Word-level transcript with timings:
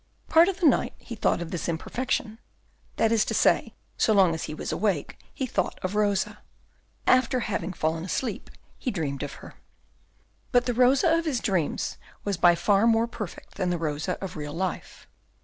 Part 0.29 0.47
of 0.49 0.59
the 0.59 0.65
night 0.65 0.93
he 0.97 1.13
thought 1.13 1.43
of 1.43 1.51
this 1.51 1.69
imperfection; 1.69 2.39
that 2.95 3.11
is 3.11 3.23
to 3.25 3.35
say, 3.35 3.75
so 3.97 4.13
long 4.13 4.33
as 4.33 4.45
he 4.45 4.53
was 4.55 4.71
awake 4.71 5.15
he 5.31 5.45
thought 5.45 5.79
of 5.83 5.93
Rosa. 5.93 6.39
After 7.05 7.41
having 7.41 7.71
fallen 7.71 8.03
asleep, 8.03 8.49
he 8.79 8.89
dreamed 8.89 9.21
of 9.21 9.33
her. 9.45 9.53
But 10.51 10.65
the 10.65 10.73
Rosa 10.73 11.15
of 11.15 11.25
his 11.25 11.39
dreams 11.39 11.99
was 12.23 12.35
by 12.35 12.55
far 12.55 12.87
more 12.87 13.05
perfect 13.05 13.57
than 13.57 13.69
the 13.69 13.77
Rosa 13.77 14.17
of 14.23 14.35
real 14.35 14.53
life. 14.53 15.05